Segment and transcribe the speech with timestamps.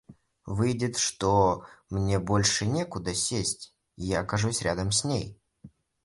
[0.47, 5.39] Выйдет, что мне больше некуда сесть, и я окажусь рядом с ней.